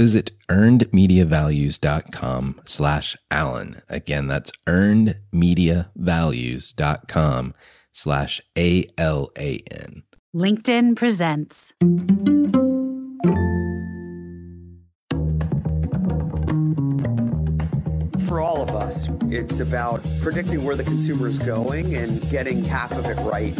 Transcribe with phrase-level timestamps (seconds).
[0.00, 3.82] Visit earnedmediavalues.com slash Alan.
[3.90, 7.54] Again, that's earnedmediavalues.com
[7.92, 10.02] slash A-L-A-N.
[10.34, 11.74] LinkedIn presents.
[18.26, 22.92] For all of us, it's about predicting where the consumer is going and getting half
[22.92, 23.52] of it right.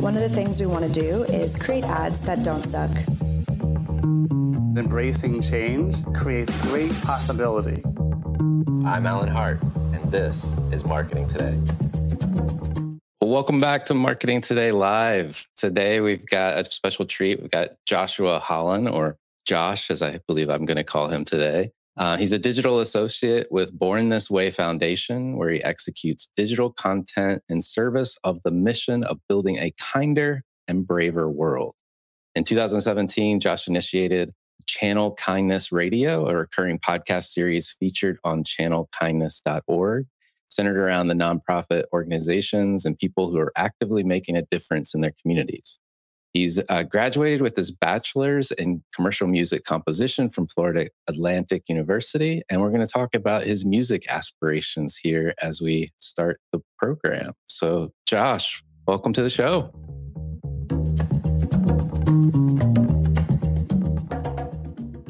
[0.00, 2.90] One of the things we want to do is create ads that don't suck.
[4.74, 7.82] Embracing change creates great possibility.
[8.86, 9.62] I'm Alan Hart,
[9.92, 11.60] and this is Marketing Today.
[13.20, 15.46] Well, welcome back to Marketing Today Live.
[15.58, 17.42] Today we've got a special treat.
[17.42, 21.70] We've got Joshua Hollin, or Josh, as I believe I'm going to call him today.
[21.98, 27.42] Uh, he's a digital associate with Born This Way Foundation, where he executes digital content
[27.50, 31.74] in service of the mission of building a kinder and braver world.
[32.34, 34.32] In 2017, Josh initiated
[34.66, 40.06] Channel Kindness Radio, a recurring podcast series featured on channelkindness.org,
[40.50, 45.14] centered around the nonprofit organizations and people who are actively making a difference in their
[45.20, 45.78] communities.
[46.32, 52.42] He's uh, graduated with his bachelor's in commercial music composition from Florida Atlantic University.
[52.48, 57.32] And we're going to talk about his music aspirations here as we start the program.
[57.48, 59.70] So, Josh, welcome to the show.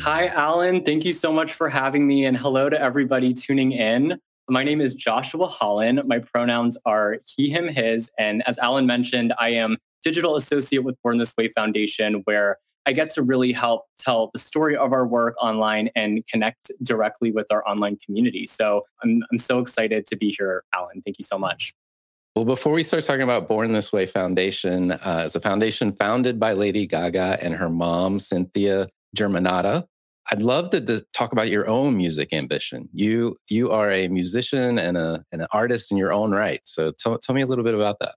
[0.02, 0.84] Hi, Alan.
[0.84, 2.24] Thank you so much for having me.
[2.24, 4.18] And hello to everybody tuning in.
[4.48, 6.00] My name is Joshua Hollin.
[6.06, 8.10] My pronouns are he, him, his.
[8.18, 12.94] And as Alan mentioned, I am digital associate with Born This Way Foundation, where I
[12.94, 17.46] get to really help tell the story of our work online and connect directly with
[17.52, 18.44] our online community.
[18.44, 21.00] So I'm, I'm so excited to be here, Alan.
[21.02, 21.74] Thank you so much.
[22.34, 26.40] Well, before we start talking about Born This Way Foundation, uh, it's a foundation founded
[26.40, 29.86] by Lady Gaga and her mom, Cynthia Germanotta.
[30.30, 32.88] I'd love to, to talk about your own music ambition.
[32.92, 36.60] You you are a musician and a and an artist in your own right.
[36.64, 38.14] So tell, tell me a little bit about that.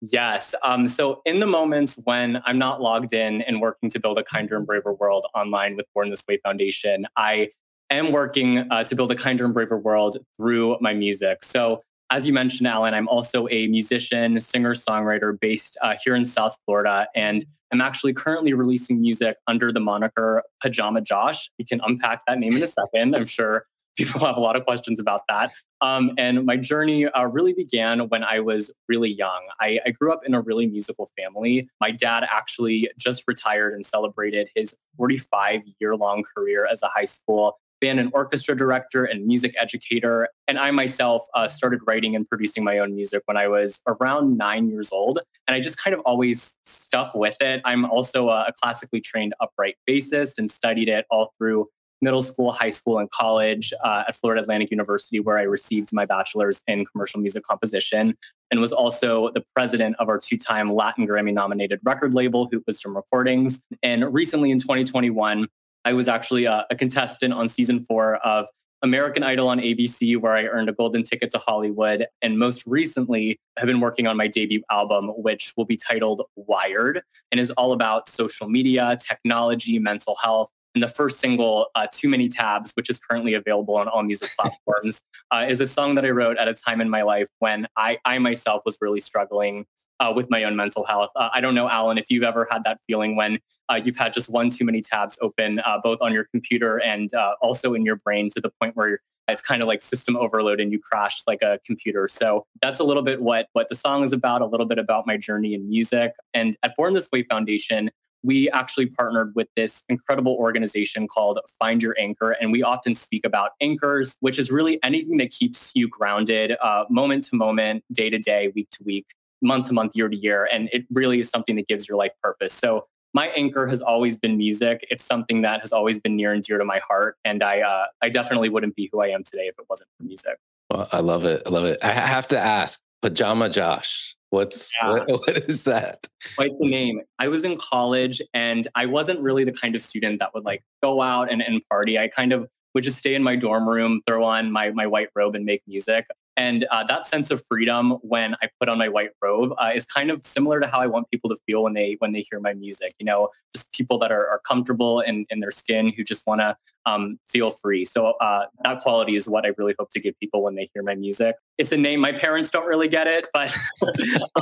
[0.00, 0.54] Yes.
[0.62, 4.24] Um, so, in the moments when I'm not logged in and working to build a
[4.24, 7.48] kinder and braver world online with Born This Way Foundation, I
[7.90, 11.42] am working uh, to build a kinder and braver world through my music.
[11.42, 16.24] So, as you mentioned, Alan, I'm also a musician, singer, songwriter based uh, here in
[16.24, 17.08] South Florida.
[17.14, 21.50] And I'm actually currently releasing music under the moniker Pajama Josh.
[21.58, 23.16] We can unpack that name in a second.
[23.16, 23.66] I'm sure
[23.96, 25.50] people have a lot of questions about that.
[25.80, 29.48] Um, and my journey uh, really began when I was really young.
[29.60, 31.68] I, I, grew up in a really musical family.
[31.80, 37.04] My dad actually just retired and celebrated his 45 year long career as a high
[37.04, 40.28] school band and orchestra director and music educator.
[40.48, 44.38] And I myself uh, started writing and producing my own music when I was around
[44.38, 45.18] nine years old.
[45.46, 47.60] And I just kind of always stuck with it.
[47.66, 51.68] I'm also a, a classically trained upright bassist and studied it all through
[52.00, 56.06] middle school, high school, and college uh, at Florida Atlantic University, where I received my
[56.06, 58.16] bachelor's in commercial music composition
[58.50, 62.64] and was also the president of our two time Latin Grammy nominated record label, Hoot
[62.66, 63.60] Wisdom Recordings.
[63.82, 65.48] And recently in 2021,
[65.84, 68.46] I was actually a, a contestant on season four of
[68.84, 72.06] American Idol on ABC, where I earned a golden ticket to Hollywood.
[72.20, 76.22] And most recently, I have been working on my debut album, which will be titled
[76.36, 77.00] Wired
[77.32, 80.50] and is all about social media, technology, mental health.
[80.74, 84.30] And the first single, uh, Too Many Tabs, which is currently available on all music
[84.38, 87.66] platforms, uh, is a song that I wrote at a time in my life when
[87.76, 89.64] I, I myself was really struggling
[90.00, 91.10] uh, with my own mental health.
[91.16, 93.38] Uh, I don't know, Alan, if you've ever had that feeling when
[93.68, 97.12] uh, you've had just one too many tabs open, uh, both on your computer and
[97.14, 100.60] uh, also in your brain to the point where it's kind of like system overload
[100.60, 102.08] and you crash like a computer.
[102.08, 105.06] So that's a little bit what what the song is about, a little bit about
[105.06, 106.12] my journey in music.
[106.34, 107.90] And at Born This Way Foundation,
[108.22, 112.32] we actually partnered with this incredible organization called Find Your Anchor.
[112.32, 116.84] And we often speak about anchors, which is really anything that keeps you grounded uh,
[116.90, 119.06] moment to moment, day to day, week to week
[119.44, 120.48] month to month, year to year.
[120.50, 122.52] And it really is something that gives your life purpose.
[122.52, 124.84] So my anchor has always been music.
[124.90, 127.16] It's something that has always been near and dear to my heart.
[127.24, 130.04] And I, uh, I definitely wouldn't be who I am today if it wasn't for
[130.04, 130.38] music.
[130.70, 131.42] Well, I love it.
[131.46, 131.78] I love it.
[131.82, 134.16] I have to ask, Pajama Josh.
[134.30, 134.88] What's yeah.
[134.88, 136.08] what, what is that?
[136.36, 137.02] Quite the name.
[137.18, 140.64] I was in college and I wasn't really the kind of student that would like
[140.82, 141.98] go out and, and party.
[141.98, 145.10] I kind of would just stay in my dorm room, throw on my my white
[145.14, 146.06] robe and make music.
[146.36, 149.84] And uh, that sense of freedom when I put on my white robe uh, is
[149.84, 152.40] kind of similar to how I want people to feel when they when they hear
[152.40, 152.94] my music.
[152.98, 156.40] You know, just people that are, are comfortable in, in their skin who just want
[156.40, 157.84] to um, feel free.
[157.84, 160.82] So uh, that quality is what I really hope to give people when they hear
[160.82, 161.36] my music.
[161.58, 163.54] It's a name my parents don't really get it, but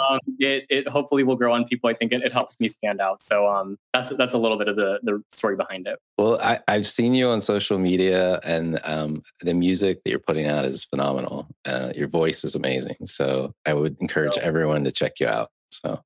[0.01, 1.91] um, it, it hopefully will grow on people.
[1.91, 3.23] I think it, it helps me stand out.
[3.23, 5.99] So um, that's that's a little bit of the the story behind it.
[6.19, 10.47] Well, I, have seen you on social media, and um, the music that you're putting
[10.47, 11.49] out is phenomenal.
[11.65, 12.97] Uh, your voice is amazing.
[13.05, 14.43] So I would encourage oh.
[14.43, 15.51] everyone to check you out.
[15.71, 16.01] So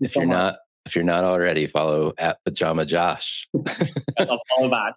[0.00, 0.36] if so you're much.
[0.36, 0.58] not
[0.90, 3.46] if you're not already, follow at Pajama Josh.
[4.18, 4.94] I'll follow back.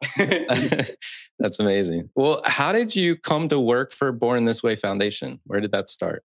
[1.39, 2.09] That's amazing.
[2.15, 5.39] Well, how did you come to work for Born This Way Foundation?
[5.45, 6.23] Where did that start?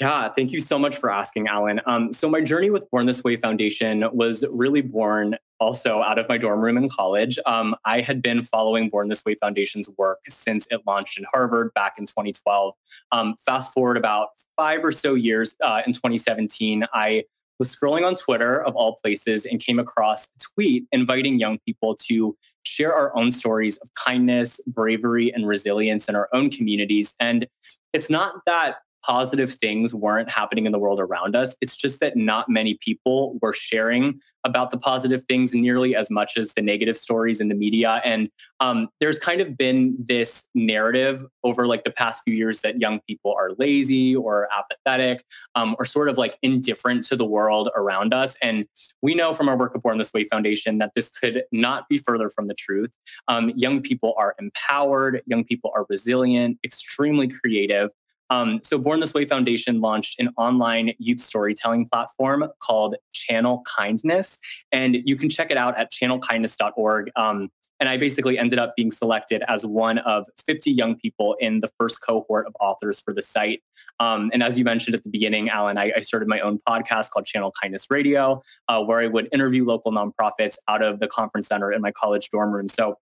[0.00, 1.80] Yeah, thank you so much for asking, Alan.
[1.86, 6.28] Um, so, my journey with Born This Way Foundation was really born also out of
[6.28, 7.38] my dorm room in college.
[7.46, 11.72] Um, I had been following Born This Way Foundation's work since it launched in Harvard
[11.74, 12.74] back in 2012.
[13.12, 17.24] Um, fast forward about five or so years uh, in 2017, I
[17.58, 21.96] was scrolling on Twitter, of all places, and came across a tweet inviting young people
[22.08, 27.14] to share our own stories of kindness, bravery, and resilience in our own communities.
[27.20, 27.46] And
[27.92, 28.76] it's not that
[29.06, 31.54] positive things weren't happening in the world around us.
[31.60, 36.36] It's just that not many people were sharing about the positive things nearly as much
[36.36, 38.00] as the negative stories in the media.
[38.04, 38.28] And
[38.60, 43.00] um, there's kind of been this narrative over like the past few years that young
[43.08, 45.24] people are lazy or apathetic
[45.56, 48.36] um, or sort of like indifferent to the world around us.
[48.40, 48.66] And
[49.02, 51.98] we know from our work at Born This Way Foundation that this could not be
[51.98, 52.92] further from the truth.
[53.28, 57.90] Um, young people are empowered, young people are resilient, extremely creative.
[58.30, 64.38] Um, so, Born This Way Foundation launched an online youth storytelling platform called Channel Kindness,
[64.72, 67.10] and you can check it out at channelkindness.org.
[67.16, 71.60] Um, and I basically ended up being selected as one of 50 young people in
[71.60, 73.62] the first cohort of authors for the site.
[74.00, 77.10] Um, and as you mentioned at the beginning, Alan, I, I, started my own podcast
[77.10, 81.48] called Channel Kindness Radio, uh, where I would interview local nonprofits out of the conference
[81.48, 82.68] center in my college dorm room.
[82.68, 82.98] So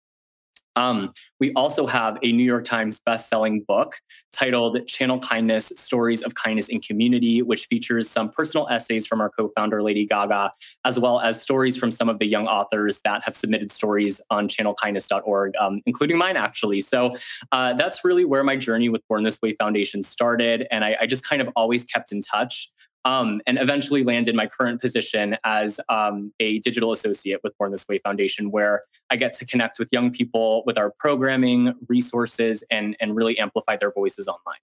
[0.77, 3.97] um, we also have a New York Times best-selling book
[4.33, 9.31] titled Channel Kindness: Stories of Kindness in Community, which features some personal essays from our
[9.31, 10.53] co-founder Lady Gaga,
[10.85, 14.49] as well as stories from some of the young authors that have submitted stories on
[14.49, 16.81] channelkindness.org, um, including mine actually.
[16.81, 17.17] So
[17.53, 21.07] uh, that's really where my journey with Born This Way Foundation started, and I, I
[21.07, 22.71] just kind of always kept in touch
[23.05, 27.89] um, and eventually landed my current position as um, a digital associate with Born This
[27.89, 32.97] Way Foundation, where I get to connect with young people with our programming, resources, and,
[33.01, 34.59] and really amplify their voices online.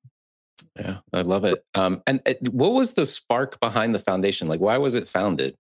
[0.76, 1.64] Yeah, I love it.
[1.74, 4.48] Um, and uh, what was the spark behind the foundation?
[4.48, 5.56] Like, why was it founded?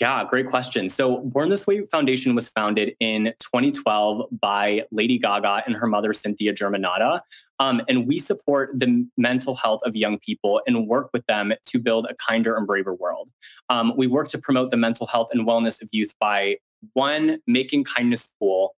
[0.00, 0.88] Yeah, great question.
[0.88, 6.14] So, Born This Way Foundation was founded in 2012 by Lady Gaga and her mother,
[6.14, 7.20] Cynthia Germanotta.
[7.58, 11.78] Um, and we support the mental health of young people and work with them to
[11.78, 13.28] build a kinder and braver world.
[13.68, 16.56] Um, we work to promote the mental health and wellness of youth by
[16.94, 18.74] one, making kindness cool,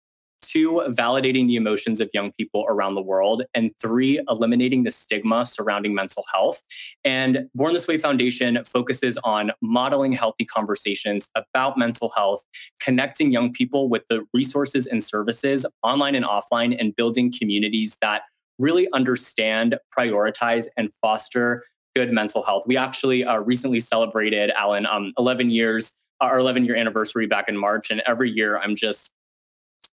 [0.48, 5.46] two, validating the emotions of young people around the world, and three, eliminating the stigma
[5.46, 6.62] surrounding mental health.
[7.04, 12.44] And Born This Way Foundation focuses on modeling healthy conversations about mental health,
[12.80, 18.24] connecting young people with the resources and services online and offline, and building communities that
[18.60, 21.64] really understand, prioritize, and foster
[21.96, 22.64] good mental health.
[22.66, 27.58] We actually uh, recently celebrated, Alan, um, 11 years, our 11 year anniversary back in
[27.58, 27.92] March.
[27.92, 29.12] And every year I'm just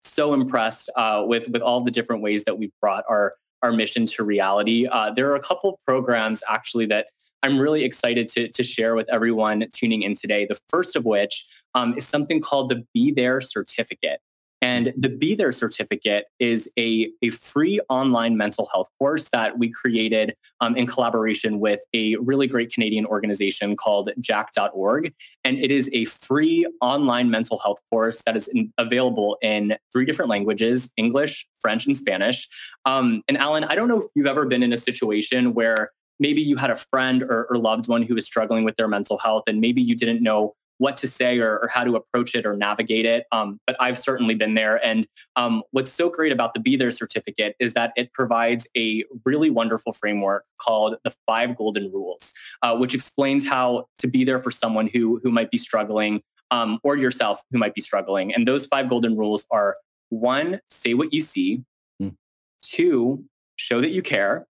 [0.04, 4.06] so impressed uh, with with all the different ways that we've brought our our mission
[4.06, 4.86] to reality.
[4.90, 7.06] Uh, there are a couple programs actually that
[7.42, 10.46] I'm really excited to to share with everyone tuning in today.
[10.46, 14.20] The first of which um, is something called the Be There Certificate.
[14.62, 19.70] And the Be There certificate is a, a free online mental health course that we
[19.70, 25.14] created um, in collaboration with a really great Canadian organization called jack.org.
[25.44, 30.04] And it is a free online mental health course that is in, available in three
[30.04, 32.46] different languages English, French, and Spanish.
[32.84, 36.42] Um, and Alan, I don't know if you've ever been in a situation where maybe
[36.42, 39.44] you had a friend or, or loved one who was struggling with their mental health,
[39.46, 42.56] and maybe you didn't know what to say or, or, how to approach it or
[42.56, 43.26] navigate it.
[43.32, 44.84] Um, but I've certainly been there.
[44.84, 45.06] And
[45.36, 49.50] um, what's so great about the Be There certificate is that it provides a really
[49.50, 52.32] wonderful framework called the Five Golden Rules,
[52.62, 56.80] uh, which explains how to be there for someone who who might be struggling um,
[56.82, 58.34] or yourself who might be struggling.
[58.34, 59.76] And those five golden rules are:
[60.08, 61.62] one, say what you see;
[62.02, 62.14] mm.
[62.62, 63.22] two,
[63.56, 64.46] show that you care;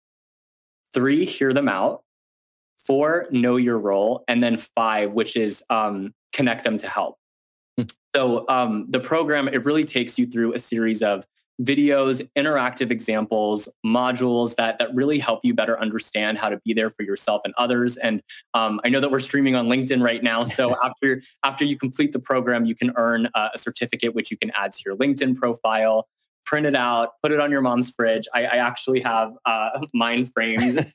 [0.92, 2.02] three, hear them out
[2.88, 7.16] four know your role and then five which is um, connect them to help.
[7.76, 7.84] Hmm.
[8.16, 11.24] So um, the program it really takes you through a series of
[11.62, 16.90] videos, interactive examples, modules that that really help you better understand how to be there
[16.90, 17.96] for yourself and others.
[17.96, 18.22] And
[18.54, 20.44] um, I know that we're streaming on LinkedIn right now.
[20.44, 24.36] So after after you complete the program, you can earn uh, a certificate which you
[24.36, 26.08] can add to your LinkedIn profile.
[26.48, 28.26] Print it out, put it on your mom's fridge.
[28.34, 30.90] I, I actually have uh, mine framed.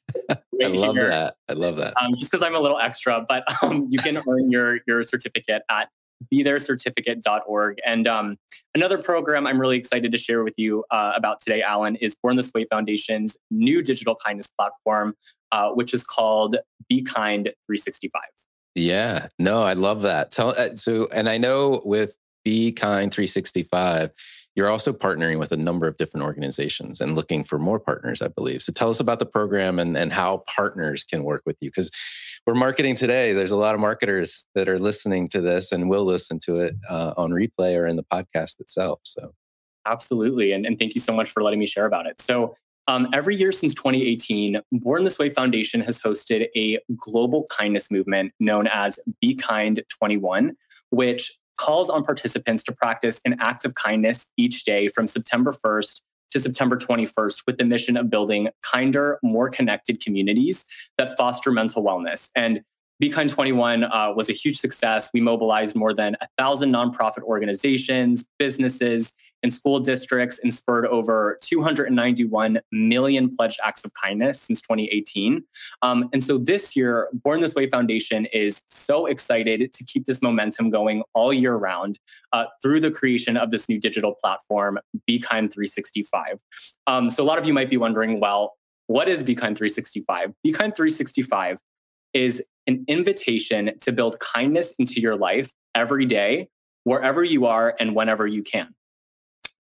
[0.59, 1.09] Right I love here.
[1.09, 1.35] that.
[1.49, 1.93] I love that.
[1.99, 5.63] Um, just because I'm a little extra, but um, you can earn your your certificate
[5.69, 5.89] at
[6.31, 7.79] betherecertificate.org.
[7.85, 8.37] And um,
[8.75, 12.37] another program I'm really excited to share with you uh, about today, Alan, is Born
[12.37, 15.15] This Way Foundation's new digital kindness platform,
[15.51, 16.57] uh, which is called
[16.87, 18.21] Be Kind 365.
[18.75, 20.31] Yeah, no, I love that.
[20.31, 24.11] Tell uh, so, and I know with Be Kind 365,
[24.55, 28.27] you're also partnering with a number of different organizations and looking for more partners, I
[28.27, 28.61] believe.
[28.61, 31.69] So tell us about the program and, and how partners can work with you.
[31.69, 31.89] Because
[32.45, 33.33] we're marketing today.
[33.33, 36.75] There's a lot of marketers that are listening to this and will listen to it
[36.89, 38.99] uh, on replay or in the podcast itself.
[39.03, 39.33] So
[39.85, 40.51] absolutely.
[40.51, 42.21] And, and thank you so much for letting me share about it.
[42.21, 42.55] So
[42.87, 48.33] um, every year since 2018, Born This Way Foundation has hosted a global kindness movement
[48.39, 50.55] known as Be Kind 21,
[50.89, 56.01] which calls on participants to practice an act of kindness each day from September 1st
[56.31, 60.65] to September 21st with the mission of building kinder, more connected communities
[60.97, 62.29] that foster mental wellness.
[62.35, 62.61] And
[63.03, 65.09] Be Kind 21 uh, was a huge success.
[65.13, 69.11] We mobilized more than a thousand nonprofit organizations, businesses,
[69.43, 75.43] and school districts and spurred over 291 million pledged acts of kindness since 2018.
[75.81, 80.21] Um, and so this year, Born This Way Foundation is so excited to keep this
[80.21, 81.99] momentum going all year round
[82.31, 86.39] uh, through the creation of this new digital platform, Be Kind 365.
[86.87, 88.53] Um, so a lot of you might be wondering, well,
[88.87, 90.31] what is Be Kind 365?
[90.41, 91.57] Be Kind 365
[92.13, 96.49] is an invitation to build kindness into your life every day,
[96.83, 98.73] wherever you are and whenever you can.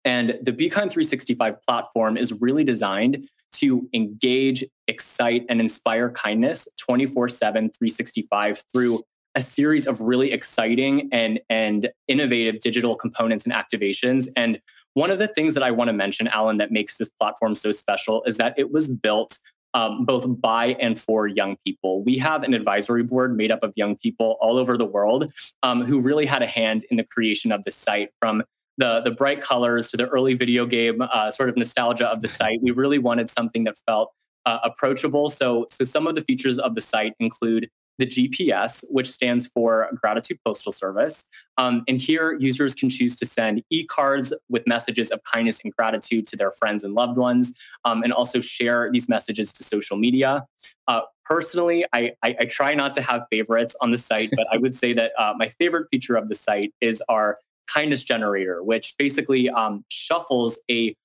[0.04, 6.66] And the Be Kind 365 platform is really designed to engage, excite, and inspire kindness
[6.78, 9.02] 24 7, 365 through
[9.34, 14.28] a series of really exciting and, and innovative digital components and activations.
[14.36, 14.60] And
[14.94, 17.72] one of the things that I want to mention, Alan, that makes this platform so
[17.72, 19.38] special is that it was built
[19.74, 22.02] um, both by and for young people.
[22.02, 25.84] We have an advisory board made up of young people all over the world um,
[25.84, 28.42] who really had a hand in the creation of the site from
[28.78, 32.28] the the bright colors to the early video game uh, sort of nostalgia of the
[32.40, 32.60] site.
[32.62, 34.12] We really wanted something that felt
[34.46, 35.28] uh, approachable.
[35.28, 37.68] So so some of the features of the site include
[38.02, 41.24] the GPS, which stands for Gratitude Postal Service.
[41.56, 45.72] Um, and here, users can choose to send e cards with messages of kindness and
[45.74, 49.96] gratitude to their friends and loved ones, um, and also share these messages to social
[49.96, 50.44] media.
[50.88, 54.56] Uh, personally, I, I, I, try not to have favorites on the site, but I
[54.56, 58.94] would say that uh, my favorite feature of the site is our kindness generator, which
[58.98, 60.96] basically um, shuffles a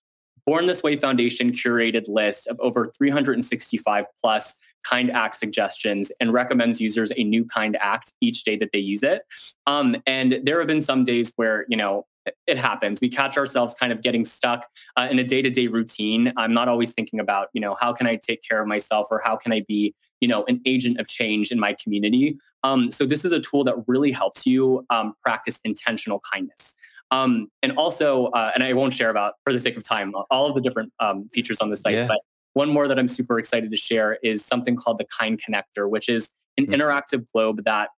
[0.48, 4.56] Born This Way Foundation curated list of over 365 plus
[4.88, 9.04] kind act suggestions and recommends users a new kind act each day that they use
[9.04, 9.24] it.
[9.66, 12.06] Um, and there have been some days where, you know,
[12.46, 13.00] it happens.
[13.02, 14.68] We catch ourselves kind of getting stuck
[14.98, 16.34] uh, in a day to day routine.
[16.38, 19.22] I'm not always thinking about, you know, how can I take care of myself or
[19.24, 22.38] how can I be, you know, an agent of change in my community.
[22.64, 26.74] Um, so this is a tool that really helps you um, practice intentional kindness.
[27.12, 30.48] Um, and also, uh, and I won't share about for the sake of time all
[30.50, 32.08] of the different um, features on the site, yeah.
[32.08, 32.20] but
[32.58, 36.10] one more that I'm super excited to share is something called the Kind Connector, which
[36.10, 36.74] is an mm-hmm.
[36.74, 37.90] interactive globe that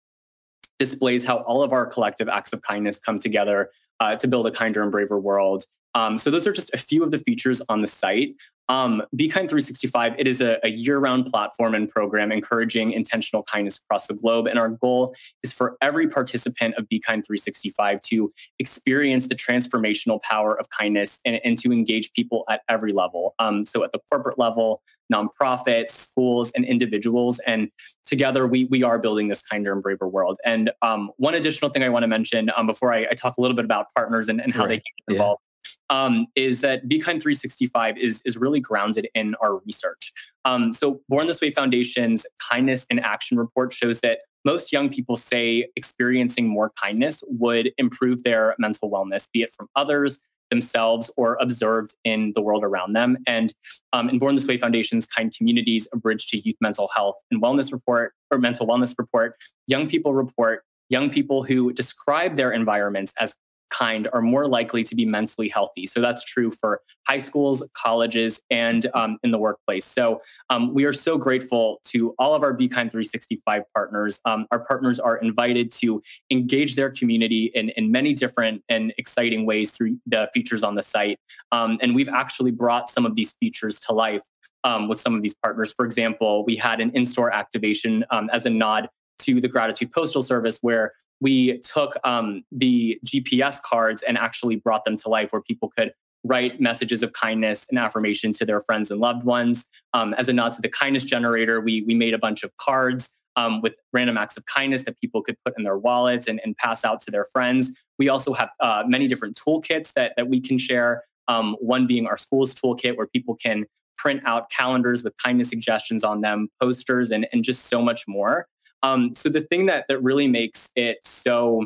[0.77, 3.69] displays how all of our collective acts of kindness come together
[4.01, 5.63] uh, to build a kinder and braver world.
[5.95, 8.35] Um, so those are just a few of the features on the site.
[8.69, 13.79] Um, Be Kind 365, it is a, a year-round platform and program encouraging intentional kindness
[13.79, 14.45] across the globe.
[14.45, 20.21] And our goal is for every participant of Be Kind 365 to experience the transformational
[20.21, 23.33] power of kindness and, and to engage people at every level.
[23.39, 27.39] Um, so at the corporate level, nonprofits, schools, and individuals.
[27.39, 27.69] And
[28.05, 30.37] together we we are building this kinder and braver world.
[30.45, 33.41] And um, one additional thing I want to mention um, before I, I, talk a
[33.41, 34.69] little bit about partners and, and how right.
[34.69, 35.41] they can get involved
[35.89, 40.11] um, is that Be Kind 365 is, is really grounded in our research.
[40.45, 45.15] Um, so, Born This Way Foundation's Kindness in Action report shows that most young people
[45.15, 51.37] say experiencing more kindness would improve their mental wellness, be it from others, themselves, or
[51.41, 53.17] observed in the world around them.
[53.27, 53.53] And
[53.93, 57.41] um, in Born This Way Foundation's Kind Communities, a bridge to youth mental health and
[57.41, 59.35] wellness report or mental wellness report,
[59.67, 63.35] young people report young people who describe their environments as
[63.79, 65.87] kind are more likely to be mentally healthy.
[65.87, 69.85] So that's true for high schools, colleges, and um, in the workplace.
[69.85, 70.19] So
[70.49, 74.19] um, we are so grateful to all of our Be Kind 365 partners.
[74.25, 79.45] Um, our partners are invited to engage their community in, in many different and exciting
[79.45, 81.19] ways through the features on the site.
[81.51, 84.21] Um, and we've actually brought some of these features to life
[84.63, 85.71] um, with some of these partners.
[85.71, 89.91] For example, we had an in store activation um, as a nod to the Gratitude
[89.91, 95.31] Postal Service where we took um, the GPS cards and actually brought them to life
[95.31, 99.65] where people could write messages of kindness and affirmation to their friends and loved ones.
[99.93, 103.09] Um, as a nod to the kindness generator, we, we made a bunch of cards
[103.35, 106.57] um, with random acts of kindness that people could put in their wallets and, and
[106.57, 107.71] pass out to their friends.
[107.97, 111.03] We also have uh, many different toolkits that, that we can share.
[111.27, 113.65] Um, one being our school's toolkit, where people can
[113.97, 118.47] print out calendars with kindness suggestions on them, posters, and, and just so much more.
[118.83, 121.65] Um, so the thing that that really makes it so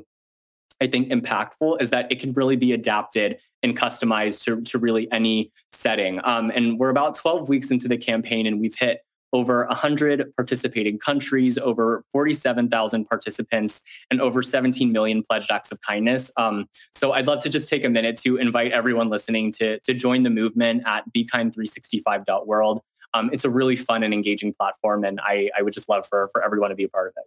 [0.81, 5.09] I think impactful is that it can really be adapted and customized to, to really
[5.11, 6.19] any setting.
[6.23, 8.99] Um, and we're about 12 weeks into the campaign and we've hit
[9.31, 16.31] over 100 participating countries, over 47,000 participants, and over 17 million pledged acts of kindness.
[16.37, 19.93] Um, so I'd love to just take a minute to invite everyone listening to, to
[19.93, 22.81] join the movement at bekind365.world
[23.13, 26.29] um, it's a really fun and engaging platform, and I, I would just love for
[26.33, 27.25] for everyone to be a part of it.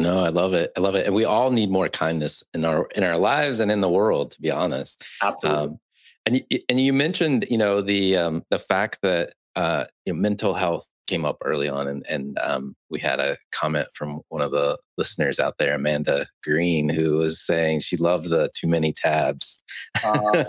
[0.00, 0.72] No, I love it.
[0.76, 3.70] I love it, and we all need more kindness in our in our lives and
[3.70, 4.32] in the world.
[4.32, 5.62] To be honest, absolutely.
[5.62, 5.80] Um,
[6.26, 10.54] and and you mentioned, you know, the um, the fact that uh, you know, mental
[10.54, 14.52] health came up early on, and and um, we had a comment from one of
[14.52, 19.62] the listeners out there, Amanda Green, who was saying she loved the too many tabs.
[20.04, 20.44] Uh,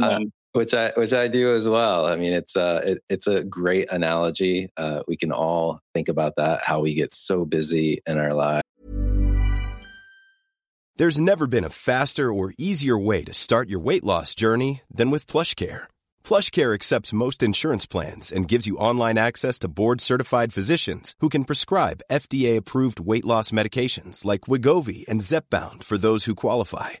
[0.00, 0.20] uh,
[0.52, 2.06] which I which I do as well.
[2.06, 4.70] I mean, it's a uh, it, it's a great analogy.
[4.76, 8.62] Uh, we can all think about that how we get so busy in our lives.
[10.96, 15.10] There's never been a faster or easier way to start your weight loss journey than
[15.10, 15.84] with PlushCare.
[16.24, 21.46] PlushCare accepts most insurance plans and gives you online access to board-certified physicians who can
[21.46, 27.00] prescribe FDA-approved weight loss medications like Wegovy and Zepbound for those who qualify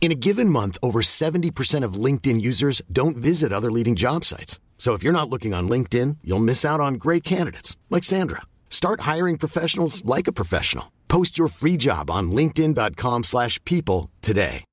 [0.00, 4.58] In a given month, over 70% of LinkedIn users don't visit other leading job sites.
[4.78, 8.40] So if you're not looking on LinkedIn, you'll miss out on great candidates like Sandra.
[8.70, 10.90] Start hiring professionals like a professional.
[11.08, 14.64] Post your free job on linkedin.com/people today.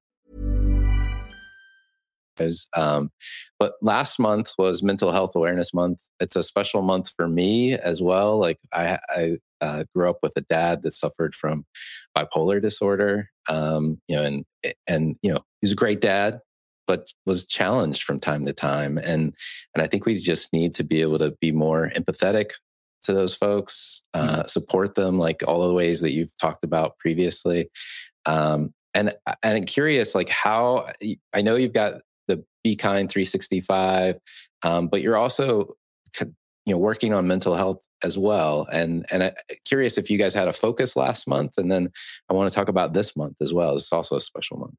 [2.76, 3.12] Um,
[3.60, 5.98] but last month was Mental Health Awareness Month.
[6.20, 8.38] It's a special month for me as well.
[8.40, 11.66] Like I, I uh, grew up with a dad that suffered from
[12.18, 13.30] bipolar disorder.
[13.50, 14.46] Um, you know, and
[14.88, 16.40] and you know, he's a great dad,
[16.86, 18.98] but was challenged from time to time.
[18.98, 19.34] And
[19.74, 22.52] and I think we just need to be able to be more empathetic
[23.04, 24.48] to those folks, uh, mm-hmm.
[24.48, 27.70] support them, like all the ways that you've talked about previously.
[28.26, 30.90] Um, and and I'm curious, like how
[31.34, 34.18] I know you've got the Be Kind 365,
[34.64, 35.76] um, but you're also
[36.20, 38.68] you know working on mental health as well.
[38.72, 39.32] And and I'm
[39.66, 41.90] curious if you guys had a focus last month, and then
[42.30, 43.76] I want to talk about this month as well.
[43.76, 44.76] It's also a special month.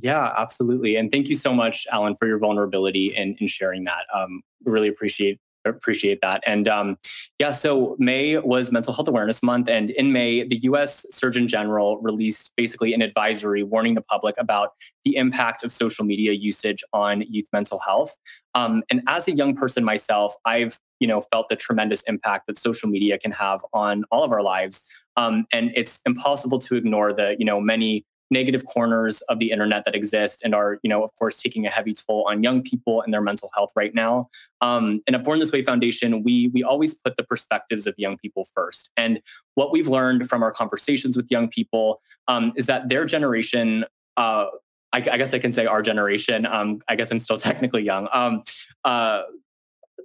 [0.00, 0.96] Yeah, absolutely.
[0.96, 4.04] And thank you so much, Alan, for your vulnerability and in sharing that.
[4.14, 6.42] Um, really appreciate appreciate that.
[6.46, 6.98] And um,
[7.38, 9.68] yeah, so May was Mental Health Awareness Month.
[9.68, 14.70] And in May, the US Surgeon General released basically an advisory warning the public about
[15.04, 18.16] the impact of social media usage on youth mental health.
[18.54, 22.58] Um, and as a young person myself, I've you know felt the tremendous impact that
[22.58, 27.12] social media can have on all of our lives um, and it's impossible to ignore
[27.12, 31.02] the you know many negative corners of the internet that exist and are, you know,
[31.02, 34.28] of course, taking a heavy toll on young people and their mental health right now.
[34.60, 38.16] Um, and at Born This Way Foundation, we we always put the perspectives of young
[38.18, 38.90] people first.
[38.96, 39.20] And
[39.54, 43.84] what we've learned from our conversations with young people um, is that their generation.
[44.16, 44.46] Uh,
[44.92, 46.44] I, I, guess I can say our generation.
[46.46, 48.08] Um, I guess I'm still technically young.
[48.12, 48.42] Um,
[48.84, 49.22] uh,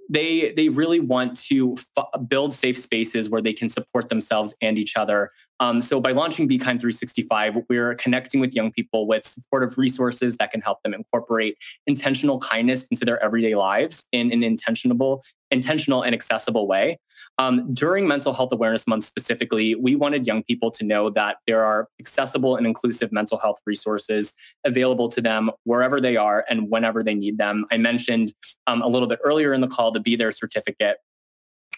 [0.08, 4.78] they they really want to f- build safe spaces where they can support themselves and
[4.78, 5.30] each other.
[5.60, 10.36] Um, so by launching Be Kind 365, we're connecting with young people with supportive resources
[10.36, 16.02] that can help them incorporate intentional kindness into their everyday lives in an intentional, intentional
[16.02, 16.98] and accessible way.
[17.38, 21.64] Um, during Mental Health Awareness Month specifically, we wanted young people to know that there
[21.64, 27.02] are accessible and inclusive mental health resources available to them wherever they are and whenever
[27.02, 27.64] they need them.
[27.70, 28.34] I mentioned
[28.66, 30.98] um, a little bit earlier in the call the Be There certificate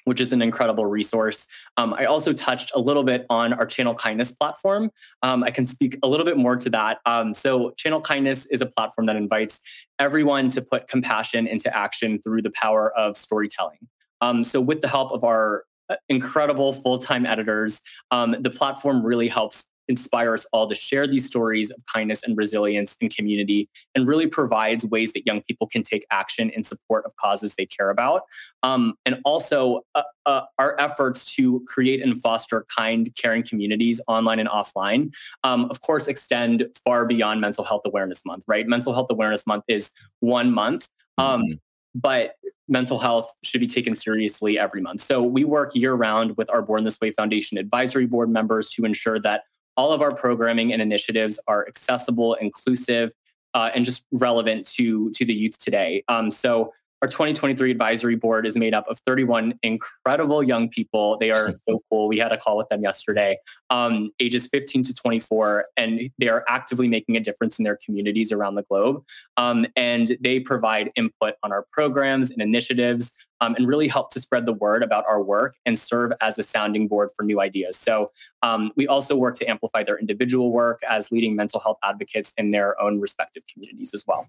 [0.08, 1.46] which is an incredible resource.
[1.76, 4.90] Um, I also touched a little bit on our Channel Kindness platform.
[5.22, 6.98] Um, I can speak a little bit more to that.
[7.06, 9.60] Um, so, Channel Kindness is a platform that invites
[9.98, 13.78] everyone to put compassion into action through the power of storytelling.
[14.20, 19.04] Um, so, with the help of our uh, incredible full time editors, um, the platform
[19.04, 23.68] really helps inspire us all to share these stories of kindness and resilience in community
[23.94, 27.66] and really provides ways that young people can take action in support of causes they
[27.66, 28.22] care about.
[28.62, 34.38] Um, and also, uh, uh, our efforts to create and foster kind, caring communities online
[34.38, 38.66] and offline, um, of course, extend far beyond Mental Health Awareness Month, right?
[38.66, 40.88] Mental Health Awareness Month is one month.
[41.16, 41.52] Um, mm-hmm.
[41.94, 42.34] But
[42.68, 45.00] mental health should be taken seriously every month.
[45.00, 48.84] So we work year round with our Born This Way Foundation advisory board members to
[48.84, 49.42] ensure that
[49.78, 53.12] all of our programming and initiatives are accessible, inclusive,
[53.54, 56.02] uh, and just relevant to to the youth today.
[56.08, 61.16] Um, so our 2023 advisory board is made up of 31 incredible young people.
[61.18, 62.08] They are so cool.
[62.08, 63.38] We had a call with them yesterday,
[63.70, 68.32] um, ages 15 to 24, and they are actively making a difference in their communities
[68.32, 69.04] around the globe.
[69.36, 74.20] Um, and they provide input on our programs and initiatives um, and really help to
[74.20, 77.76] spread the word about our work and serve as a sounding board for new ideas.
[77.76, 78.10] So
[78.42, 82.50] um, we also work to amplify their individual work as leading mental health advocates in
[82.50, 84.28] their own respective communities as well.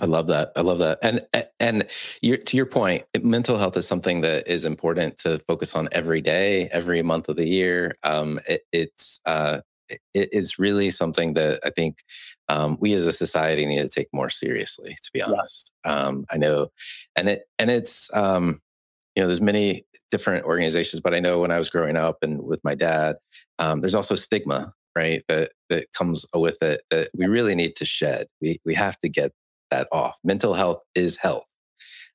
[0.00, 0.52] I love that.
[0.54, 0.98] I love that.
[1.02, 1.26] And
[1.60, 1.86] and
[2.20, 6.20] your, to your point, mental health is something that is important to focus on every
[6.20, 7.96] day, every month of the year.
[8.02, 11.98] Um, it, it's uh, it is really something that I think
[12.48, 14.96] um, we as a society need to take more seriously.
[15.02, 15.94] To be honest, yes.
[15.94, 16.68] um, I know,
[17.16, 18.60] and it and it's um,
[19.16, 22.42] you know there's many different organizations, but I know when I was growing up and
[22.42, 23.16] with my dad,
[23.58, 27.86] um, there's also stigma right that that comes with it that we really need to
[27.86, 28.26] shed.
[28.40, 29.32] We we have to get
[29.70, 30.16] that off.
[30.24, 31.44] Mental health is health.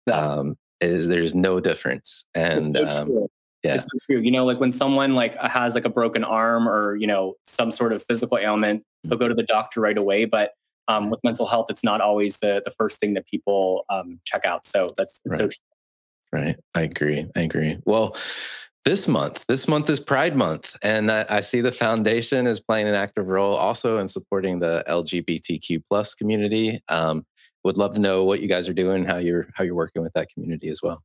[0.08, 0.28] Yes.
[0.28, 3.28] Um, is there's no difference, and so um,
[3.64, 4.20] yeah, it's so true.
[4.20, 7.72] You know, like when someone like has like a broken arm or you know some
[7.72, 10.26] sort of physical ailment, they'll go to the doctor right away.
[10.26, 10.52] But
[10.90, 14.46] um, with mental health, it's not always the the first thing that people um, check
[14.46, 14.68] out.
[14.68, 15.38] So that's right.
[15.38, 15.58] so true.
[16.34, 16.56] Right.
[16.76, 17.28] I agree.
[17.36, 17.78] I agree.
[17.86, 18.18] Well,
[18.86, 22.88] this month, this month is Pride Month, and I, I, see the foundation is playing
[22.88, 26.82] an active role also in supporting the LGBTQ plus community.
[26.90, 27.26] Um,
[27.64, 30.14] would love to know what you guys are doing, how you're how you're working with
[30.14, 31.04] that community as well.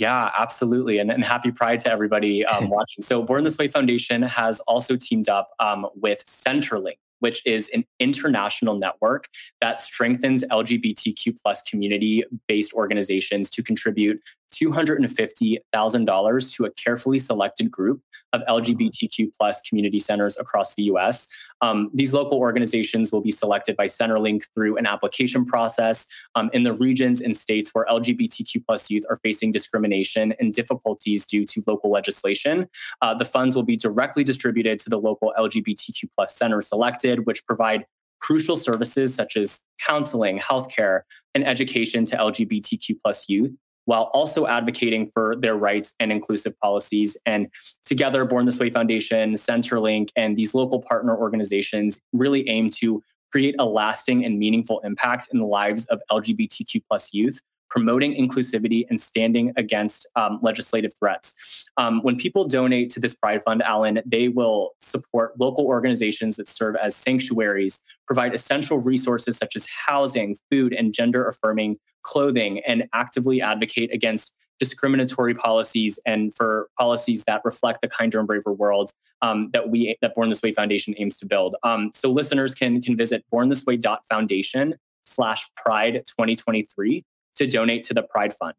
[0.00, 0.98] Yeah, absolutely.
[0.98, 3.02] And, and happy Pride to everybody um, watching.
[3.02, 7.84] So, Born This Way Foundation has also teamed up um, with Centerlink, which is an
[7.98, 9.28] international network
[9.60, 18.02] that strengthens LGBTQ plus community based organizations to contribute $250,000 to a carefully selected group
[18.32, 21.26] of LGBTQ plus community centers across the US.
[21.60, 26.62] Um, these local organizations will be selected by Centerlink through an application process um, in
[26.62, 31.62] the regions and states where LGBTQ plus youth are facing discrimination and difficulties due to
[31.66, 32.68] local legislation.
[33.02, 37.44] Uh, the funds will be directly distributed to the local LGBTQ plus centers selected, which
[37.46, 37.84] provide
[38.20, 41.02] crucial services such as counseling, healthcare,
[41.34, 43.52] and education to LGBTQ plus youth
[43.86, 47.16] while also advocating for their rights and inclusive policies.
[47.26, 47.48] And
[47.84, 53.54] together, Born This Way Foundation, Centerlink, and these local partner organizations really aim to create
[53.58, 59.00] a lasting and meaningful impact in the lives of LGBTQ plus youth promoting inclusivity and
[59.00, 61.34] standing against um, legislative threats.
[61.76, 66.48] Um, when people donate to this Pride Fund, Alan, they will support local organizations that
[66.48, 72.88] serve as sanctuaries, provide essential resources such as housing, food, and gender affirming clothing, and
[72.92, 78.92] actively advocate against discriminatory policies and for policies that reflect the kinder and braver world
[79.22, 81.56] um, that we that Born This Way Foundation aims to build.
[81.62, 84.74] Um, so listeners can can visit bornthisway.foundation
[85.06, 87.04] slash pride 2023
[87.40, 88.54] to donate to the Pride Fund.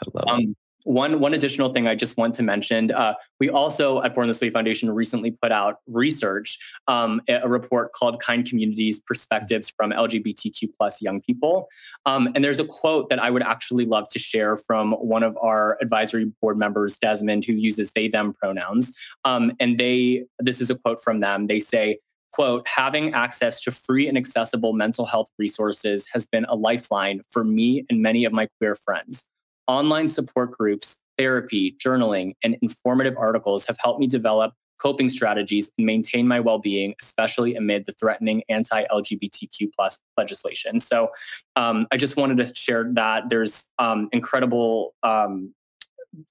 [0.00, 0.56] I love um, it.
[0.84, 4.40] One, one additional thing I just want to mention uh, we also at Born This
[4.40, 10.70] Way Foundation recently put out research, um, a report called Kind Communities Perspectives from LGBTQ
[10.78, 11.68] plus Young People.
[12.06, 15.36] Um, and there's a quote that I would actually love to share from one of
[15.42, 18.96] our advisory board members, Desmond, who uses they, them pronouns.
[19.24, 21.48] Um, and they, this is a quote from them.
[21.48, 21.98] They say,
[22.32, 27.44] quote, having access to free and accessible mental health resources has been a lifeline for
[27.44, 29.28] me and many of my queer friends.
[29.66, 35.86] Online support groups, therapy, journaling, and informative articles have helped me develop coping strategies and
[35.86, 40.80] maintain my well-being, especially amid the threatening anti-LGBTQ plus legislation.
[40.80, 41.10] So
[41.56, 45.52] um, I just wanted to share that there's um, incredible um,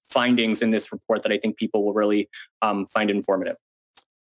[0.06, 2.30] findings in this report that I think people will really
[2.62, 3.58] um, find informative.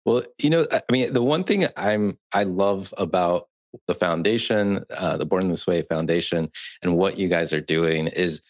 [0.07, 3.49] Well, you know, I mean, the one thing I'm I love about
[3.89, 6.49] the foundation, uh, the Born This Way Foundation,
[6.83, 8.41] and what you guys are doing is,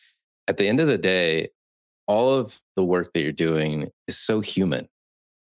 [0.46, 1.48] at the end of the day,
[2.06, 4.88] all of the work that you're doing is so human.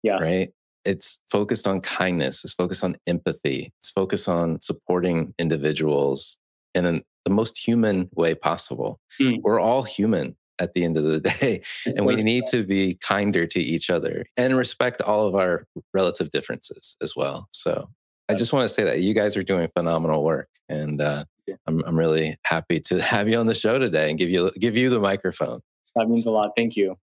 [0.04, 0.22] Yes.
[0.22, 0.54] Right.
[0.86, 2.44] It's focused on kindness.
[2.44, 3.74] It's focused on empathy.
[3.82, 6.38] It's focused on supporting individuals
[6.76, 9.00] in an, the most human way possible.
[9.20, 9.42] Mm.
[9.42, 11.62] We're all human at the end of the day.
[11.86, 15.36] It's and so we need to be kinder to each other and respect all of
[15.36, 17.48] our relative differences as well.
[17.52, 17.90] So
[18.30, 20.50] I just want to say that you guys are doing phenomenal work.
[20.68, 21.26] And uh,
[21.68, 24.76] I'm, I'm really happy to have you on the show today and give you, give
[24.76, 25.62] you the microphone.
[25.96, 26.52] That means a lot.
[26.58, 26.98] Thank you.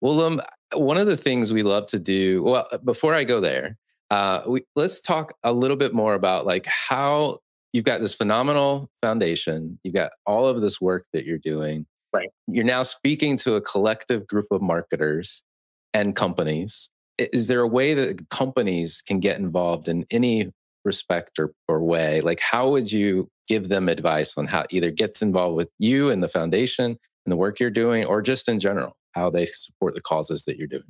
[0.00, 0.40] Well, um,
[0.74, 3.76] one of the things we love to do, well, before I go there,
[4.10, 7.38] uh, we, let's talk a little bit more about like how
[7.72, 9.78] you've got this phenomenal foundation.
[9.82, 11.86] You've got all of this work that you're doing.
[12.12, 12.28] Right.
[12.46, 15.42] You're now speaking to a collective group of marketers
[15.92, 16.90] and companies.
[17.18, 20.50] Is there a way that companies can get involved in any
[20.84, 22.20] respect or, or way?
[22.20, 26.22] Like, how would you give them advice on how either gets involved with you and
[26.22, 30.00] the foundation and the work you're doing, or just in general, how they support the
[30.00, 30.84] causes that you're doing?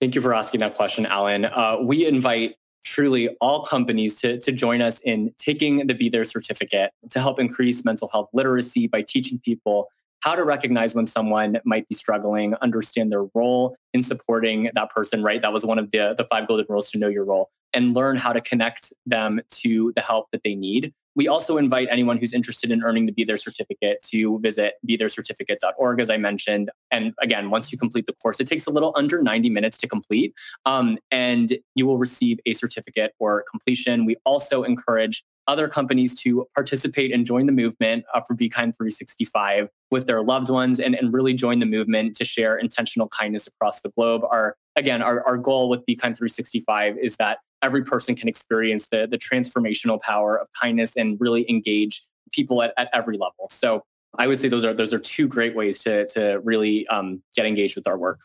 [0.00, 1.44] Thank you for asking that question, Alan.
[1.44, 6.24] Uh, we invite truly all companies to, to join us in taking the Be There
[6.24, 9.88] certificate to help increase mental health literacy by teaching people
[10.20, 15.22] how to recognize when someone might be struggling, understand their role in supporting that person,
[15.22, 15.40] right?
[15.42, 18.16] That was one of the, the five golden rules to know your role and learn
[18.16, 20.92] how to connect them to the help that they need.
[21.14, 26.00] We also invite anyone who's interested in earning the Be There certificate to visit BeThereCertificate.org,
[26.00, 26.70] as I mentioned.
[26.90, 29.88] And again, once you complete the course, it takes a little under 90 minutes to
[29.88, 30.34] complete,
[30.66, 34.04] um, and you will receive a certificate for completion.
[34.04, 38.74] We also encourage other companies to participate and join the movement uh, for Be Kind
[38.76, 43.46] 365 with their loved ones and, and really join the movement to share intentional kindness
[43.46, 44.22] across the globe.
[44.30, 48.86] Our again, our, our goal with Be Kind 365 is that every person can experience
[48.86, 53.48] the, the transformational power of kindness and really engage people at, at every level.
[53.50, 53.82] So
[54.16, 57.46] I would say those are those are two great ways to to really um, get
[57.46, 58.20] engaged with our work.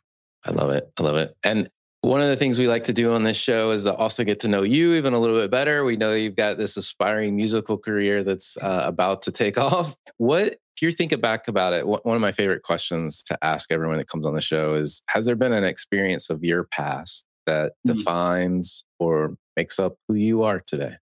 [0.45, 0.91] I love it.
[0.97, 1.35] I love it.
[1.43, 1.69] And
[2.03, 4.41] one of the things we like to do on this show is to also get
[4.41, 5.85] to know you even a little bit better.
[5.85, 9.95] We know you've got this aspiring musical career that's uh, about to take off.
[10.17, 13.97] What, if you're thinking back about it, one of my favorite questions to ask everyone
[13.99, 17.71] that comes on the show is Has there been an experience of your past that
[17.87, 17.97] mm-hmm.
[17.97, 20.95] defines or makes up who you are today?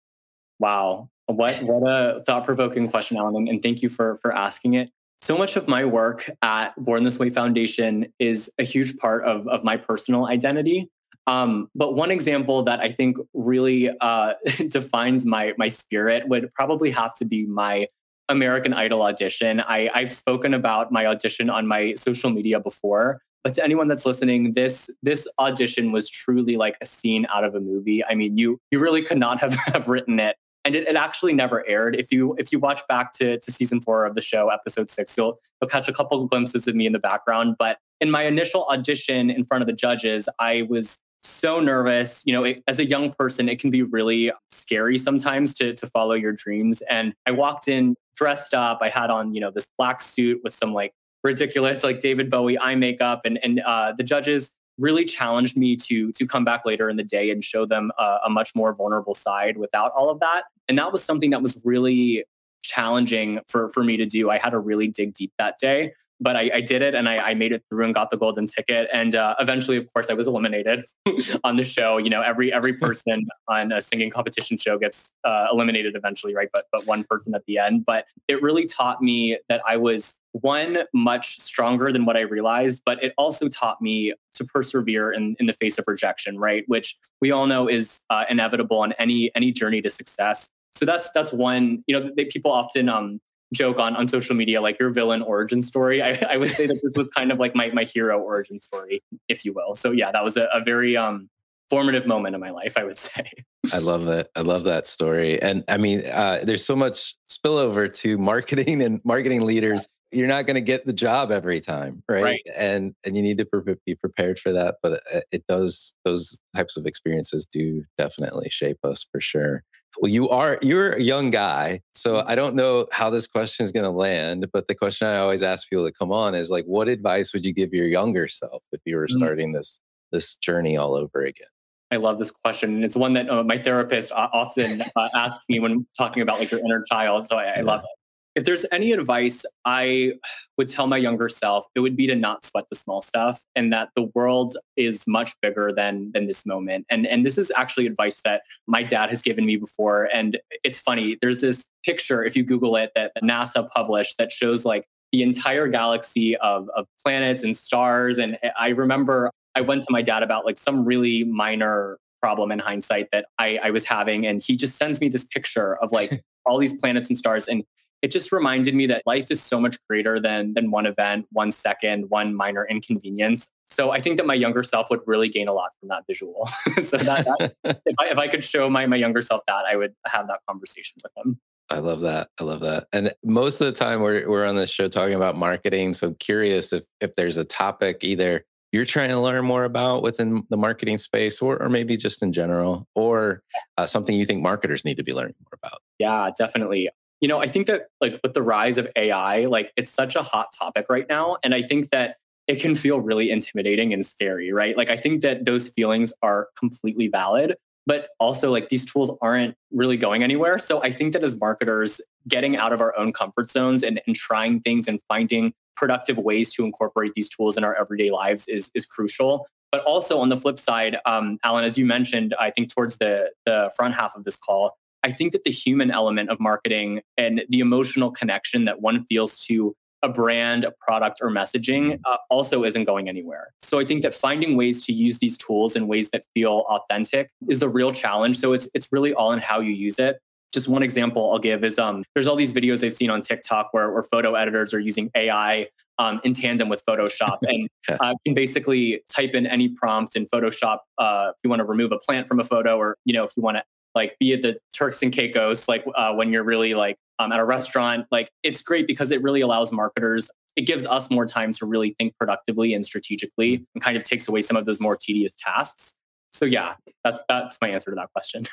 [0.59, 1.11] Wow.
[1.27, 3.47] What, what a thought provoking question, Alan.
[3.47, 4.91] And thank you for, for asking it.
[5.21, 9.47] So much of my work at Born This Way Foundation is a huge part of,
[9.49, 10.89] of my personal identity.
[11.27, 14.35] Um, but one example that I think really uh,
[14.69, 17.89] defines my my spirit would probably have to be my
[18.31, 19.61] American Idol audition.
[19.61, 24.07] I, I've spoken about my audition on my social media before, but to anyone that's
[24.07, 28.03] listening, this this audition was truly like a scene out of a movie.
[28.03, 30.37] I mean, you you really could not have, have written it
[30.69, 31.97] and it, it, actually never aired.
[31.97, 35.17] If you if you watch back to, to season four of the show, episode six,
[35.17, 37.57] you'll you'll catch a couple of glimpses of me in the background.
[37.59, 42.23] But in my initial audition in front of the judges, I was so nervous.
[42.27, 45.87] You know, it, as a young person, it can be really scary sometimes to to
[45.87, 46.83] follow your dreams.
[46.83, 48.81] And I walked in dressed up.
[48.83, 50.93] I had on you know this black suit with some like
[51.25, 56.13] ridiculous like David Bowie eye makeup, and and uh, the judges really challenged me to
[56.13, 59.15] to come back later in the day and show them a, a much more vulnerable
[59.15, 60.45] side without all of that.
[60.69, 62.25] And that was something that was really
[62.63, 64.31] challenging for for me to do.
[64.31, 67.17] I had to really dig deep that day but I, I, did it and I,
[67.17, 68.89] I, made it through and got the golden ticket.
[68.93, 70.85] And uh, eventually, of course, I was eliminated
[71.45, 71.99] on the show.
[71.99, 76.49] You know, every every person on a singing competition show gets uh, eliminated eventually, right?
[76.53, 77.87] But but one person at the end.
[77.87, 82.83] But it really taught me that I was one much stronger than what I realized.
[82.85, 86.65] But it also taught me to persevere in in the face of rejection, right?
[86.67, 90.49] Which we all know is uh, inevitable on any any journey to success.
[90.75, 91.83] So that's that's one.
[91.87, 93.21] You know, people often um,
[93.53, 96.03] joke on on social media like your villain origin story.
[96.09, 99.03] I, I would say that this was kind of like my my hero origin story,
[99.29, 99.75] if you will.
[99.75, 101.29] So yeah, that was a, a very um
[101.71, 103.31] formative moment in my life, I would say.
[103.73, 104.31] I love that.
[104.35, 105.41] I love that story.
[105.43, 109.89] And I mean, uh, there's so much spillover to marketing and marketing leaders.
[110.11, 110.19] Yeah.
[110.19, 112.23] You're not going to get the job every time, right?
[112.23, 112.47] right?
[112.57, 114.77] And and you need to be prepared for that.
[114.83, 119.65] But it, it does; those types of experiences do definitely shape us for sure.
[120.01, 122.29] Well, you are you're a young guy, so mm-hmm.
[122.29, 124.47] I don't know how this question is going to land.
[124.53, 127.45] But the question I always ask people that come on is like, what advice would
[127.45, 129.19] you give your younger self if you were mm-hmm.
[129.19, 129.81] starting this
[130.13, 131.49] this journey all over again?
[131.91, 135.45] I love this question, and it's one that uh, my therapist uh, often uh, asks
[135.49, 137.29] me when talking about like your inner child.
[137.29, 137.98] So I, I love it
[138.39, 140.13] if there's any advice I
[140.57, 143.73] would tell my younger self, it would be to not sweat the small stuff and
[143.73, 146.87] that the world is much bigger than than this moment.
[146.89, 150.09] And and this is actually advice that my dad has given me before.
[150.15, 154.65] And it's funny, there's this picture, if you Google it, that NASA published that shows
[154.65, 158.19] like the entire galaxy of, of planets and stars.
[158.19, 162.61] And I remember I went to my dad about like some really minor problem in
[162.61, 164.27] hindsight that I, I was having.
[164.27, 167.49] And he just sends me this picture of like all these planets and stars.
[167.49, 167.65] And
[168.03, 171.51] it just reminded me that life is so much greater than than one event, one
[171.51, 173.53] second, one minor inconvenience.
[173.71, 176.49] So I think that my younger self would really gain a lot from that visual.
[176.83, 179.77] so that, that if, I, if I could show my my younger self that, I
[179.77, 181.39] would have that conversation with him.
[181.71, 182.29] I love that.
[182.41, 182.87] I love that.
[182.93, 185.93] And most of the time we're we're on this show talking about marketing.
[185.93, 190.03] So I'm curious if if there's a topic either you're trying to learn more about
[190.03, 193.43] within the marketing space or, or maybe just in general or
[193.79, 196.89] uh, something you think marketers need to be learning more about yeah definitely
[197.21, 200.23] you know, I think that like with the rise of AI, like it's such a
[200.23, 201.37] hot topic right now.
[201.43, 204.77] And I think that it can feel really intimidating and scary, right?
[204.77, 209.55] Like I think that those feelings are completely valid, but also like these tools aren't
[209.71, 210.59] really going anywhere.
[210.59, 214.17] So I think that as marketers, getting out of our own comfort zones and, and
[214.17, 218.71] trying things and finding productive ways to incorporate these tools in our everyday lives is,
[218.75, 219.47] is crucial.
[219.71, 223.31] But also on the flip side, um, Alan, as you mentioned, I think towards the
[223.45, 227.43] the front half of this call, I think that the human element of marketing and
[227.49, 232.01] the emotional connection that one feels to a brand, a product, or messaging mm-hmm.
[232.07, 233.53] uh, also isn't going anywhere.
[233.63, 237.31] So I think that finding ways to use these tools in ways that feel authentic
[237.49, 238.39] is the real challenge.
[238.39, 240.19] So it's it's really all in how you use it.
[240.53, 243.69] Just one example I'll give is um, there's all these videos I've seen on TikTok
[243.73, 247.69] where, where photo editors are using AI um, in tandem with Photoshop and
[248.01, 251.93] uh, can basically type in any prompt in Photoshop uh, if you want to remove
[251.93, 253.63] a plant from a photo or you know if you want to
[253.95, 257.41] like be it the Turks and Caicos, like uh, when you're really like um, at
[257.41, 260.31] a restaurant, like it's great because it really allows marketers.
[260.57, 264.29] It gives us more time to really think productively and strategically, and kind of takes
[264.29, 265.95] away some of those more tedious tasks.
[266.33, 266.75] So yeah,
[267.05, 268.45] that's that's my answer to that question.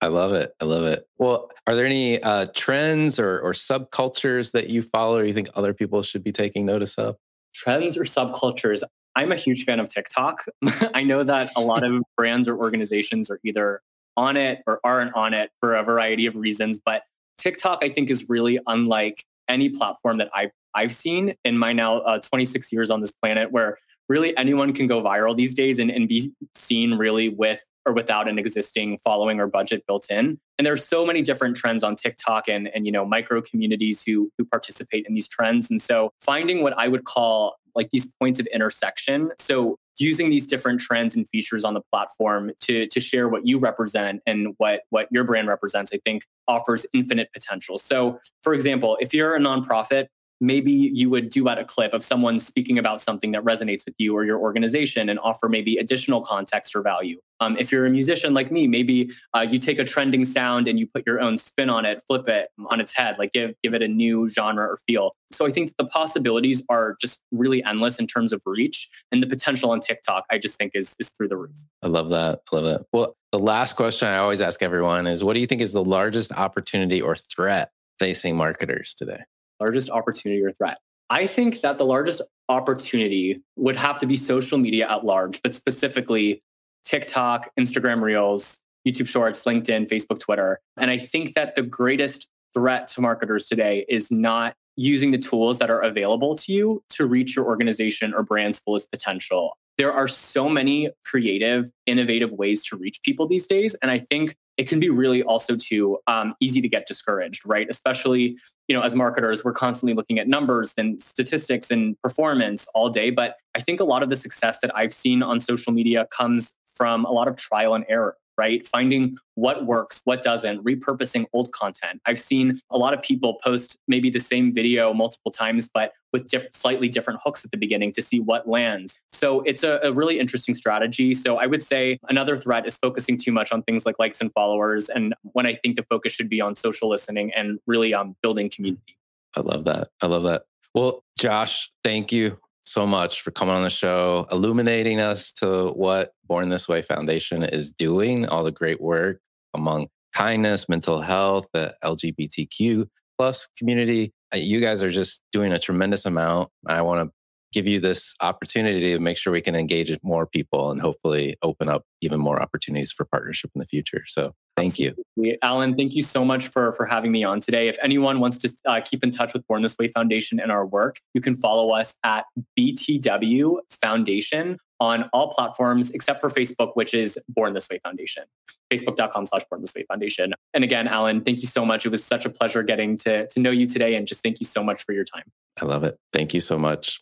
[0.00, 0.54] I, love it.
[0.60, 1.06] I love it.
[1.18, 5.48] Well, are there any uh, trends or or subcultures that you follow, or you think
[5.54, 7.16] other people should be taking notice of?
[7.54, 8.82] Trends or subcultures?
[9.16, 10.44] I'm a huge fan of TikTok.
[10.94, 13.80] I know that a lot of brands or organizations are either
[14.16, 16.78] on it or aren't on it for a variety of reasons.
[16.84, 17.02] But
[17.38, 21.98] TikTok, I think, is really unlike any platform that I've, I've seen in my now
[21.98, 25.90] uh, 26 years on this planet, where really anyone can go viral these days and,
[25.90, 30.38] and be seen really with or without an existing following or budget built in.
[30.58, 34.30] And there's so many different trends on TikTok and, and you know micro communities who
[34.36, 35.70] who participate in these trends.
[35.70, 39.30] And so finding what I would call like these points of intersection.
[39.38, 43.58] So using these different trends and features on the platform to to share what you
[43.58, 47.78] represent and what what your brand represents i think offers infinite potential.
[47.78, 50.06] So for example if you're a nonprofit
[50.40, 54.14] maybe you would duet a clip of someone speaking about something that resonates with you
[54.14, 57.18] or your organization and offer maybe additional context or value.
[57.40, 60.78] Um, if you're a musician like me, maybe uh, you take a trending sound and
[60.78, 63.74] you put your own spin on it, flip it on its head, like give give
[63.74, 65.14] it a new genre or feel.
[65.32, 69.26] So I think the possibilities are just really endless in terms of reach, and the
[69.26, 71.50] potential on TikTok, I just think is is through the roof.
[71.82, 72.40] I love that.
[72.52, 72.86] I love that.
[72.92, 75.84] Well, the last question I always ask everyone is, what do you think is the
[75.84, 79.20] largest opportunity or threat facing marketers today?
[79.60, 80.78] Largest opportunity or threat?
[81.08, 85.54] I think that the largest opportunity would have to be social media at large, but
[85.54, 86.42] specifically
[86.84, 90.60] TikTok, Instagram Reels, YouTube Shorts, LinkedIn, Facebook, Twitter.
[90.76, 95.58] And I think that the greatest threat to marketers today is not using the tools
[95.58, 99.56] that are available to you to reach your organization or brand's fullest potential.
[99.78, 103.74] There are so many creative, innovative ways to reach people these days.
[103.82, 107.66] And I think it can be really also too um, easy to get discouraged, right?
[107.68, 108.36] Especially,
[108.68, 113.10] you know, as marketers, we're constantly looking at numbers and statistics and performance all day.
[113.10, 116.52] But I think a lot of the success that I've seen on social media comes
[116.74, 118.66] from a lot of trial and error right?
[118.66, 122.00] Finding what works, what doesn't, repurposing old content.
[122.06, 126.28] I've seen a lot of people post maybe the same video multiple times, but with
[126.28, 128.96] diff- slightly different hooks at the beginning to see what lands.
[129.12, 131.14] So it's a, a, really interesting strategy.
[131.14, 134.32] So I would say another threat is focusing too much on things like likes and
[134.32, 134.88] followers.
[134.88, 138.50] And when I think the focus should be on social listening and really um, building
[138.50, 138.96] community.
[139.34, 139.88] I love that.
[140.02, 140.44] I love that.
[140.74, 146.12] Well, Josh, thank you so much for coming on the show, illuminating us to what
[146.24, 149.20] Born This Way Foundation is doing, all the great work
[149.54, 154.12] among kindness, mental health, the LGBTQ plus community.
[154.34, 156.50] Uh, you guys are just doing a tremendous amount.
[156.66, 157.14] I want to
[157.56, 161.70] give you this opportunity to make sure we can engage more people and hopefully open
[161.70, 164.02] up even more opportunities for partnership in the future.
[164.06, 165.04] So thank Absolutely.
[165.16, 165.38] you.
[165.40, 167.68] Alan, thank you so much for, for having me on today.
[167.68, 170.66] If anyone wants to uh, keep in touch with Born This Way Foundation and our
[170.66, 172.26] work, you can follow us at
[172.58, 178.24] BTW Foundation on all platforms except for Facebook, which is Born This Way Foundation,
[178.70, 180.34] facebook.com slash Born This Way Foundation.
[180.52, 181.86] And again, Alan, thank you so much.
[181.86, 184.46] It was such a pleasure getting to, to know you today and just thank you
[184.46, 185.24] so much for your time.
[185.58, 185.96] I love it.
[186.12, 187.00] Thank you so much.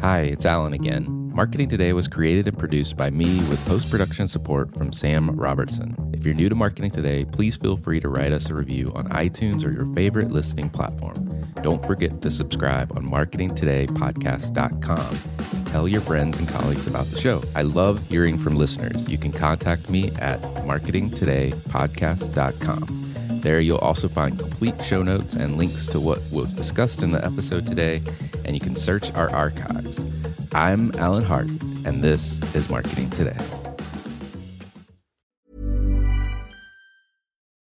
[0.00, 1.32] Hi, it's Alan again.
[1.34, 5.96] Marketing Today was created and produced by me with post production support from Sam Robertson.
[6.14, 9.08] If you're new to Marketing Today, please feel free to write us a review on
[9.08, 11.28] iTunes or your favorite listening platform.
[11.62, 15.64] Don't forget to subscribe on marketingtodaypodcast.com.
[15.64, 17.42] Tell your friends and colleagues about the show.
[17.56, 19.08] I love hearing from listeners.
[19.08, 23.07] You can contact me at marketingtodaypodcast.com.
[23.40, 27.24] There, you'll also find complete show notes and links to what was discussed in the
[27.24, 28.02] episode today,
[28.44, 29.98] and you can search our archives.
[30.52, 31.48] I'm Alan Hart,
[31.84, 33.36] and this is Marketing Today.